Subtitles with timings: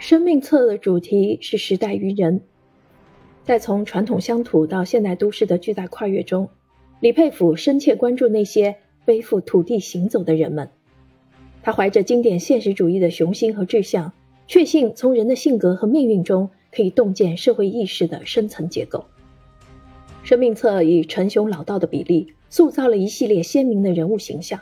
[0.00, 2.40] 生命册的主题是时代与人，
[3.44, 6.48] 在从传统乡土到现代都市的巨大跨越中，
[7.00, 10.70] 李佩甫深切关注那些背负土地行走的人们。
[11.62, 14.14] 他怀着经典现实主义的雄心和志向，
[14.46, 19.04] 确信从人的性格和命运中可以洞见社会意识的深层结构。
[20.22, 24.58] 生命册以纯雄老道的比例，塑造了一系列鲜明的人物形象：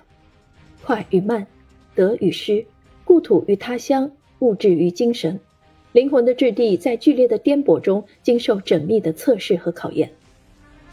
[0.83, 1.47] 快与慢，
[1.95, 2.67] 得与失，
[3.05, 4.11] 故土与他乡。
[4.41, 5.41] 物质与精神，
[5.93, 10.11] 灵魂的质地在剧烈的颠簸中经受缜密的测试和考验。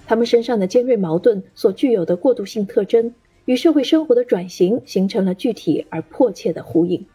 [0.08, 3.13] 他们身上的尖锐矛盾所具有的过渡性特征，
[3.45, 7.05] 与社会生活的转型形成了具体而迫切的呼应。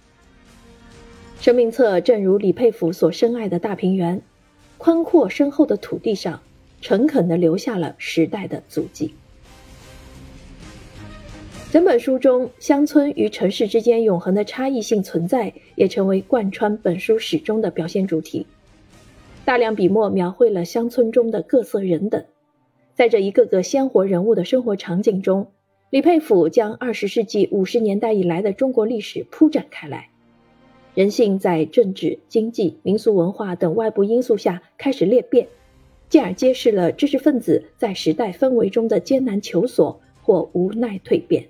[1.40, 4.20] 生命册正如李佩甫所深爱的大平原，
[4.76, 6.42] 宽阔深厚的土地上，
[6.80, 9.14] 诚恳地留下了时代的足迹。
[11.70, 18.44] 整本书中，乡村与城市之间永恒的差异性存在，也成为贯穿本书始终的表现主题。
[19.44, 22.24] 大量笔墨描绘了乡村中的各色人等，
[22.92, 25.46] 在这一个个鲜活人物的生活场景中，
[25.90, 30.08] 李佩甫将二十世纪五十年代以来的中国历史铺展开来。
[30.96, 35.46] 人性在政治、经济、民俗文化等外部因素下开始裂变，
[36.08, 41.46] 进而揭示了知识分子在时代氛围中的艰难求索或无奈蜕变。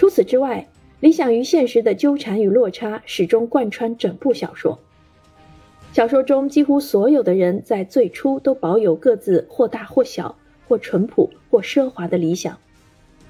[0.00, 0.66] 除此之外，
[1.00, 4.78] 理想与现实的纠缠与落差始终贯穿整部小说。
[5.92, 12.58] 小说中几乎所有的人在最初都保有各自或大或小、或淳朴或奢华的理想，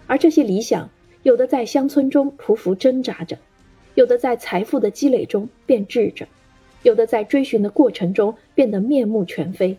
[0.06, 0.88] 而这些理想
[1.24, 3.36] 有的在乡村中匍匐挣扎着，
[3.96, 6.28] 有的在财富的积累中变质着，
[6.84, 9.76] 有的在追寻的过程中变得面目全非。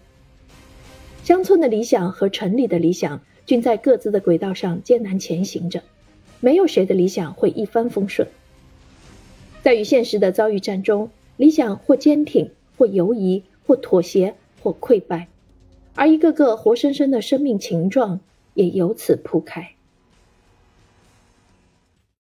[1.23, 5.81] 乡村的理想和城里的理想均在各自的轨道上艰难前行着。
[6.41, 8.27] 没有谁的理想会一帆风顺，
[9.61, 15.27] 在与现实的遭遇战中，理想或坚挺，或犹疑，或妥协，或溃败，
[15.93, 18.19] 而一个个活生生的生命情状
[18.55, 19.75] 也由此铺开。